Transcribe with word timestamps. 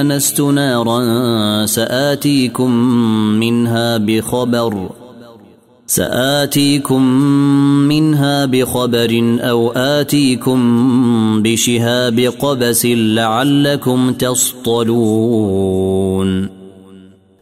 انست 0.00 0.40
نارا 0.40 1.66
سآتيكم 1.66 2.70
منها 3.40 3.96
بخبر 3.96 4.90
سآتيكم 5.86 7.02
منها 7.88 8.44
بخبر 8.44 9.38
أو 9.40 9.72
آتيكم 9.72 10.60
بشهاب 11.42 12.20
قبس 12.20 12.86
لعلكم 12.86 14.12
تصطلون 14.12 15.60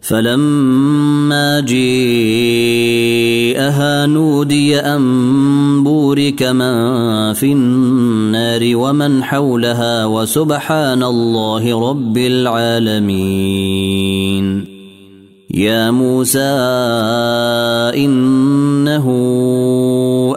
فلما 0.01 1.61
جيءها 1.61 2.07
نودي 4.07 4.79
أن 4.81 5.01
بورك 5.85 6.43
من 6.43 7.33
في 7.33 7.53
النار 7.53 8.77
ومن 8.77 9.23
حولها 9.23 10.07
وسبحان 10.07 11.03
الله 11.03 11.91
رب 11.91 12.19
العالمين. 12.19 13.99
يا 15.55 15.91
موسى 15.91 16.41
إنه 17.95 19.07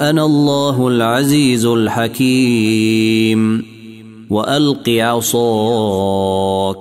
أنا 0.01 0.25
الله 0.25 0.87
العزيز 0.87 1.65
الحكيم. 1.65 3.71
وألق 4.29 4.89
عصاك 4.89 6.80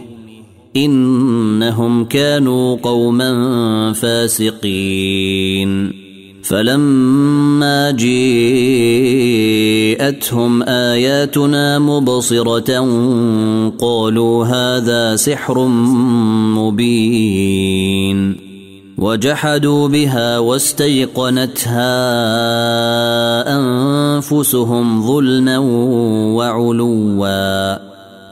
إنهم 0.75 2.05
كانوا 2.05 2.75
قوما 2.75 3.93
فاسقين. 3.93 6.01
فلما 6.43 7.91
جيءتهم 7.91 8.13
آياتنا 10.63 11.79
مبصرة 11.79 12.79
قالوا 13.79 14.45
هذا 14.45 15.15
سحر 15.15 15.67
مبين. 16.57 18.35
وجحدوا 18.97 19.87
بها 19.87 20.39
واستيقنتها 20.39 21.91
أنفسهم 23.57 25.07
ظلما 25.07 25.57
وعلوا. 26.35 27.90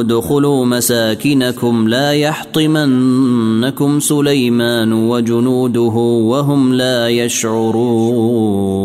ادخلوا 0.00 0.66
مساكنكم 0.66 1.88
لا 1.88 2.12
يحطمنكم 2.12 4.00
سليمان 4.00 4.92
وجنوده 4.92 5.94
وهم 6.30 6.74
لا 6.74 7.08
يشعرون. 7.08 8.80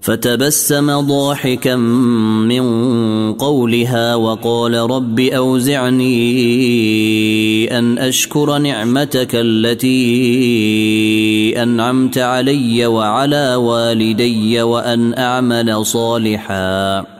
فتبسم 0.00 1.00
ضاحكا 1.00 1.76
من 1.76 2.62
قولها 3.32 4.14
وقال 4.14 4.74
رب 4.74 5.20
أوزعني 5.20 6.08
أن 7.78 7.98
أشكر 7.98 8.58
نعمتك 8.58 9.30
التي 9.34 10.02
أنعمت 11.62 12.18
علي 12.18 12.86
وعلى 12.86 13.54
والدي 13.54 14.62
وأن 14.62 15.14
أعمل 15.18 15.86
صالحا. 15.86 17.19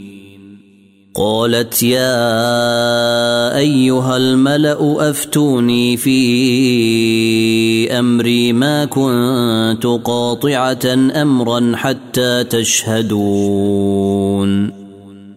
قالت 1.15 1.83
يا 1.83 3.57
أيها 3.57 4.17
الملأ 4.17 5.09
أفتوني 5.09 5.97
في 5.97 7.99
أمري 7.99 8.53
ما 8.53 8.85
كنت 8.85 9.85
قاطعة 9.85 11.11
أمرا 11.21 11.71
حتى 11.75 12.43
تشهدون. 12.43 13.71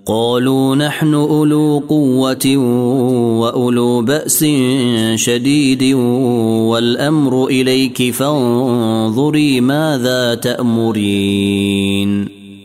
قالوا 0.07 0.77
نحن 0.77 1.15
أولو 1.15 1.83
قوة 1.89 2.57
وأولو 3.41 4.03
بأس 4.03 4.45
شديد 5.15 5.95
والأمر 6.65 7.47
إليك 7.47 8.15
فانظري 8.15 9.61
ماذا 9.61 10.35
تأمرين. 10.35 12.44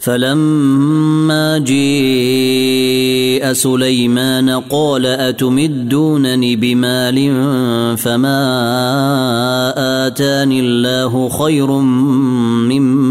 فلما 0.00 1.58
جيء 1.58 3.52
سليمان 3.52 4.50
قال 4.50 5.06
أتمدونني 5.06 6.56
بمال 6.56 7.36
فما 7.96 8.42
آتاني 10.06 10.60
الله 10.60 11.28
خير 11.28 11.70
مما 12.70 13.06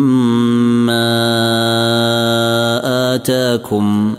آتاكم؟ 3.16 4.16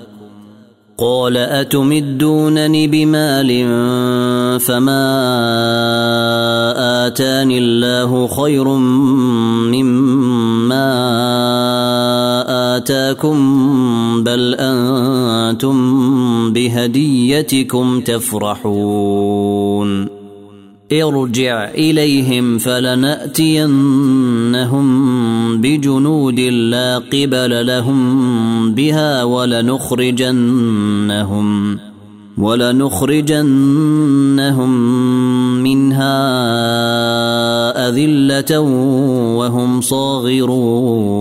قال 1.00 1.36
أتمدونني 1.36 2.86
بمال 2.86 3.48
فما 4.60 5.06
آتاني 7.06 7.58
الله 7.58 8.26
خير 8.26 8.68
مما 9.74 10.90
اتاكم 12.80 13.38
بل 14.24 14.54
أنتم 14.58 15.76
بهديتكم 16.52 18.00
تفرحون 18.00 19.40
ارجع 20.92 21.68
إليهم 21.68 22.58
فلنأتينهم 22.58 23.70
بجنود 25.60 26.40
لا 26.40 26.98
قبل 26.98 27.66
لهم 27.66 28.74
بها 28.74 29.24
ولنخرجنهم 29.24 30.58
ولنخرجنهم 32.38 33.50
منها 35.62 36.18
أذلة 37.88 38.60
وهم 39.36 39.80
صاغرون 39.80 41.20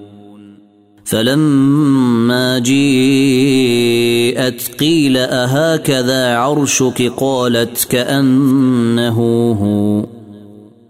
فلما 1.11 2.59
جيءت 2.59 4.61
قيل 4.79 5.17
أهكذا 5.17 6.35
عرشك؟ 6.35 7.13
قالت 7.17 7.87
كأنه 7.89 9.17
هو. 9.61 10.05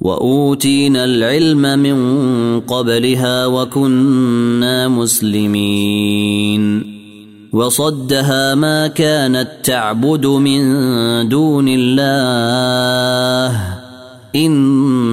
وأوتينا 0.02 1.06
العلم 1.06 1.80
من 1.80 2.00
قبلها 2.60 3.46
وكنا 3.46 4.88
مسلمين. 4.88 6.62
وصدها 7.54 8.56
ما 8.56 8.88
كانت 8.88 9.48
تعبد 9.64 10.26
من 10.26 10.62
دون 11.30 11.66
الله. 11.68 13.62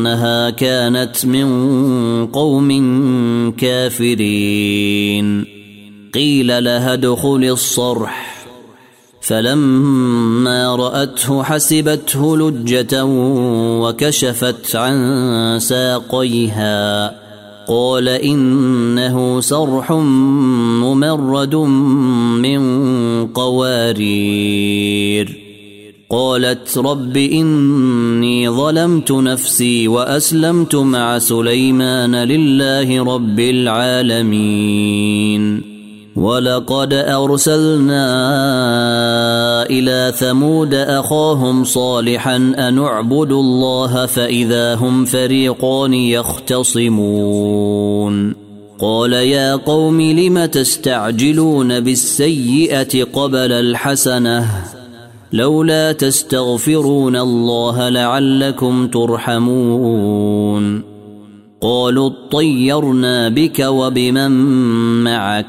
إنها 0.09 0.51
كانت 0.51 1.27
من 1.27 1.47
قوم 2.27 2.71
كافرين. 3.59 5.45
قيل 6.15 6.65
لها 6.65 6.93
ادخل 6.93 7.49
الصرح. 7.53 8.47
فلما 9.21 10.77
رأته 10.77 11.43
حسبته 11.43 12.37
لجة 12.37 13.05
وكشفت 13.81 14.77
عن 14.77 15.59
ساقيها. 15.61 17.15
قال 17.69 18.09
إنه 18.09 19.41
صرح 19.41 19.93
ممرد 20.83 21.55
من 21.55 23.27
قوارير. 23.27 25.48
قالت 26.11 26.79
رب 26.79 27.17
إني 27.17 28.51
ظلمت 28.51 29.13
نفسي 29.13 29.89
وأسلمت 29.89 30.75
مع 30.75 31.19
سليمان 31.19 32.17
لله 32.17 33.15
رب 33.15 33.41
العالمين. 33.41 34.89
ولقد 36.17 36.93
أرسلنا 36.93 38.07
إلى 39.71 40.13
ثمود 40.17 40.75
أخاهم 40.75 41.65
صالحا 41.65 42.37
أن 42.37 42.79
اعبدوا 42.79 43.43
الله 43.43 44.07
فإذا 44.07 44.75
هم 44.75 45.05
فريقان 45.05 45.95
يختصمون. 45.95 47.55
قال 48.81 49.13
يا 49.13 49.57
قوم 49.57 50.01
لم 50.01 50.45
تستعجلون 50.45 51.81
بالسيئة 51.81 53.05
قبل 53.05 53.53
الحسنة؟ 53.53 54.78
لولا 55.33 55.93
تستغفرون 55.93 57.17
الله 57.17 57.89
لعلكم 57.89 58.89
ترحمون. 58.89 60.83
قالوا 61.61 62.11
اطيرنا 62.11 63.29
بك 63.29 63.65
وبمن 63.69 64.31
معك. 65.05 65.47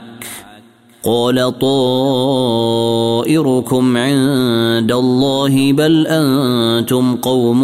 قال 1.03 1.59
طائركم 1.59 2.27
عند 3.97 4.91
الله 4.91 5.73
بل 5.73 6.07
أنتم 6.07 7.15
قوم 7.15 7.63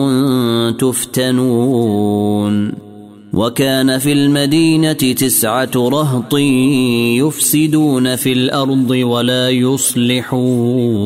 تفتنون. 0.80 2.72
وكان 3.34 3.98
في 3.98 4.14
المدينة 4.14 4.94
تسعة 4.94 5.72
رهط 5.76 6.34
يفسدون 7.18 8.16
في 8.16 8.34
الأرض 8.34 8.90
ولا 8.90 9.50
يصلحون. 9.50 11.06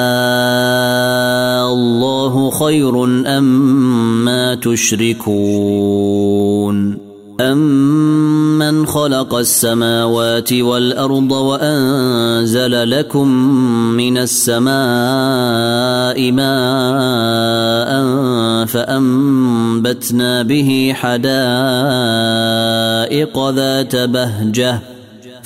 خير 2.49 3.03
أم 3.37 3.43
ما 4.25 4.55
تشركون 4.55 6.11
أمن 7.41 8.85
خلق 8.85 9.33
السماوات 9.33 10.53
والأرض 10.53 11.31
وأنزل 11.31 12.89
لكم 12.89 13.27
من 13.97 14.17
السماء 14.17 14.71
ماء 16.31 17.91
فأنبتنا 18.65 20.41
به 20.41 20.93
حدائق 20.95 21.29
ذات 23.49 23.95
بهجة 23.95 24.79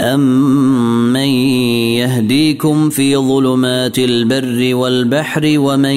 أمن 0.00 1.30
يهديكم 2.00 2.90
في 2.90 3.16
ظلمات 3.16 3.98
البر 3.98 4.74
والبحر 4.74 5.42
ومن 5.46 5.96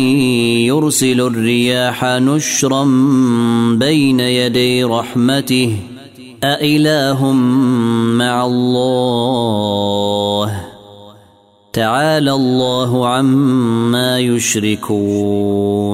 يرسل 0.67 1.21
الرياح 1.21 2.05
نشرا 2.05 2.83
بين 3.79 4.19
يدي 4.19 4.83
رحمته 4.83 5.77
أإله 6.43 7.31
مع 7.31 8.45
الله 8.45 9.43
تعالى 11.73 12.31
الله 12.31 13.07
عما 13.07 14.19
يشركون 14.19 15.93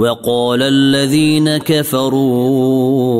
وقال 0.00 0.62
الذين 0.62 1.56
كفروا 1.56 3.10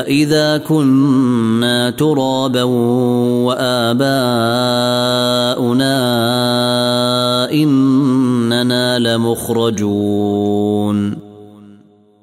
أإذا 0.00 0.58
كنا 0.58 1.90
ترابا 1.90 2.62
وآباؤنا 3.48 4.12
إننا 7.52 8.98
لمخرجون 8.98 10.42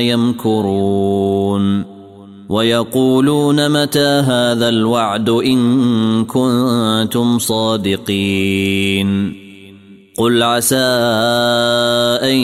يمكرون 0.00 1.84
ويقولون 2.48 3.82
متى 3.82 4.06
هذا 4.06 4.68
الوعد 4.68 5.28
إن 5.28 6.24
كنتم 6.24 7.38
صادقين 7.38 9.32
قل 10.18 10.42
عسى 10.42 10.76
أن 12.22 12.36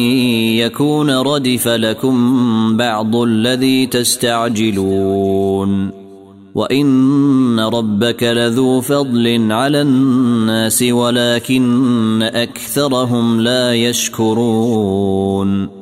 يكون 0.57 1.11
ردف 1.11 1.69
لكم 1.69 2.77
بعض 2.77 3.17
الذي 3.17 3.87
تستعجلون 3.87 5.91
وإن 6.55 7.61
ربك 7.61 8.23
لذو 8.23 8.81
فضل 8.81 9.53
على 9.53 9.83
الناس 9.83 10.83
ولكن 10.83 12.23
أكثرهم 12.23 13.41
لا 13.41 13.75
يشكرون 13.75 15.82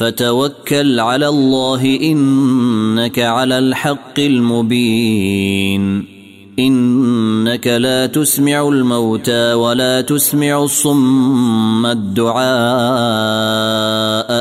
فتوكل 0.00 1.00
على 1.00 1.28
الله 1.28 1.98
إنك 2.02 3.18
على 3.18 3.58
الحق 3.58 4.18
المبين. 4.18 6.06
إنك 6.58 7.66
لا 7.66 8.06
تسمع 8.06 8.68
الموتى 8.68 9.52
ولا 9.52 10.00
تسمع 10.00 10.64
الصم 10.64 11.86
الدعاء 11.86 12.40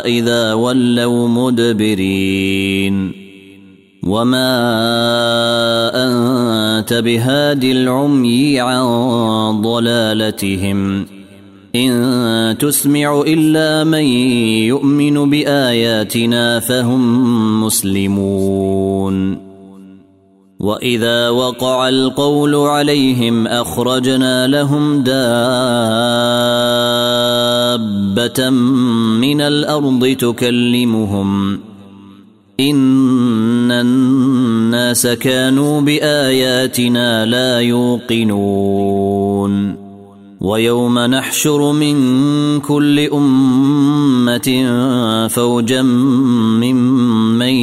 إذا 0.08 0.54
ولوا 0.54 1.28
مدبرين. 1.28 3.12
وما 4.04 4.52
أنت 5.94 6.94
بهاد 6.94 7.64
العمي 7.64 8.60
عن 8.60 8.82
ضلالتهم. 9.62 11.19
إن 11.76 12.58
تسمع 12.60 13.24
إلا 13.28 13.84
من 13.84 14.04
يؤمن 14.68 15.30
بآياتنا 15.30 16.60
فهم 16.60 17.64
مسلمون. 17.64 19.50
وإذا 20.60 21.30
وقع 21.30 21.90
القول 21.90 22.56
عليهم 22.56 23.48
أخرجنا 23.48 24.48
لهم 24.48 25.04
دابة 25.04 25.20
من 29.20 29.42
الأرض 29.42 30.16
تكلمهم. 30.20 31.60
إن 32.60 33.72
الناس 33.72 35.08
كانوا 35.08 35.82
بآياتنا 35.82 37.26
لا 37.26 37.60
يوقنون. 37.60 39.79
ويوم 40.42 41.00
نحشر 41.00 41.72
من 41.72 42.60
كل 42.60 43.00
أمة 43.00 44.68
فوجا 45.28 45.82
ممن 45.82 47.54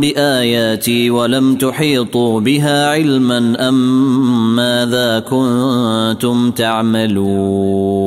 بآياتي 0.00 1.10
ولم 1.10 1.54
تحيطوا 1.54 2.40
بها 2.40 2.88
علما 2.88 3.68
أم 3.68 4.56
ماذا 4.56 5.18
كنتم 5.18 6.50
تعملون؟ 6.50 8.06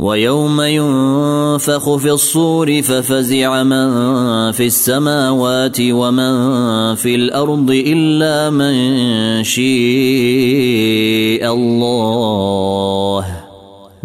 ويوم 0.00 0.60
ينفخ 0.60 1.96
في 1.96 2.10
الصور 2.10 2.82
ففزع 2.82 3.62
من 3.62 3.90
في 4.52 4.66
السماوات 4.66 5.76
ومن 5.80 6.94
في 6.94 7.14
الأرض 7.14 7.70
إلا 7.70 8.50
من 8.50 8.74
شيء 9.44 9.60
الله. 11.52 13.26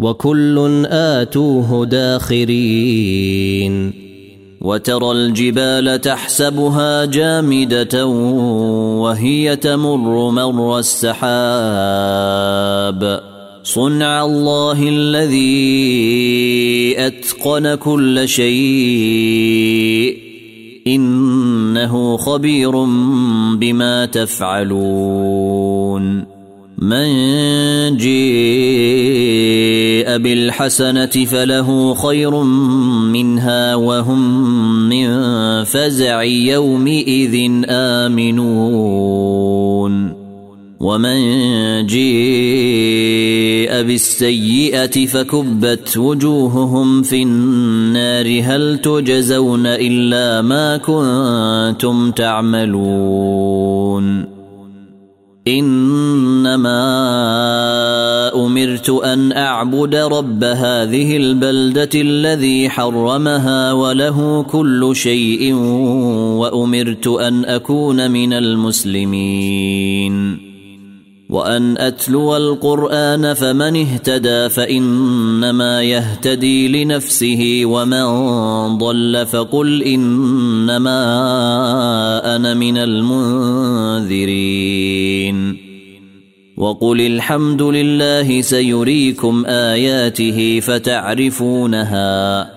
وكل 0.00 0.86
آتوه 0.86 1.86
داخرين. 1.86 3.66
وترى 4.60 5.12
الجبال 5.12 6.00
تحسبها 6.00 7.04
جامدة 7.04 8.06
وهي 8.06 9.56
تمر 9.56 10.30
مر 10.30 10.78
السحاب. 10.78 11.26
صنع 13.66 14.24
الله 14.24 14.88
الذي 14.88 16.94
أتقن 16.98 17.74
كل 17.74 18.28
شيء. 18.28 20.16
إنه 20.86 22.16
خبير 22.16 22.84
بما 23.54 24.06
تفعلون. 24.06 26.26
من 26.78 27.06
جيء 27.96 30.16
بالحسنة 30.16 31.06
فله 31.06 31.94
خير 31.94 32.42
منها 33.12 33.74
وهم 33.74 34.48
من 34.88 35.08
فزع 35.64 36.22
يومئذ 36.22 37.64
آمنون. 37.68 40.15
ومن 40.80 41.16
جيء 41.86 42.06
بالسيئه 43.82 45.06
فكبت 45.06 45.96
وجوههم 45.96 47.02
في 47.02 47.22
النار 47.22 48.42
هل 48.42 48.78
تجزون 48.78 49.66
الا 49.66 50.42
ما 50.42 50.76
كنتم 50.76 52.10
تعملون 52.10 53.26
انما 55.48 56.82
امرت 58.34 58.90
ان 58.90 59.32
اعبد 59.32 59.94
رب 59.94 60.44
هذه 60.44 61.16
البلده 61.16 61.90
الذي 61.94 62.68
حرمها 62.68 63.72
وله 63.72 64.42
كل 64.42 64.90
شيء 64.94 65.54
وامرت 65.54 67.06
ان 67.06 67.44
اكون 67.44 68.10
من 68.10 68.32
المسلمين 68.32 69.66
وأن 71.28 71.78
أتلو 71.78 72.36
القرآن 72.36 73.34
فمن 73.34 73.76
اهتدى 73.76 74.48
فإنما 74.48 75.82
يهتدي 75.82 76.84
لنفسه 76.84 77.62
ومن 77.64 78.06
ضل 78.78 79.26
فقل 79.26 79.82
إنما 79.82 81.00
أنا 82.36 82.54
من 82.54 82.76
المنذرين. 82.78 83.86
وقل 86.56 87.00
الحمد 87.00 87.62
لله 87.62 88.40
سيريكم 88.40 89.44
آياته 89.46 90.60
فتعرفونها 90.60 92.50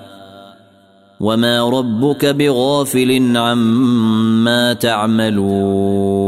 وما 1.19 1.69
ربك 1.69 2.25
بغافل 2.25 3.37
عما 3.37 4.73
تعملون. 4.73 6.19